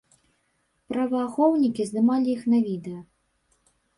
Праваахоўнікі 0.93 1.85
здымалі 1.89 2.27
іх 2.37 2.41
на 2.53 2.59
відэа. 2.69 2.99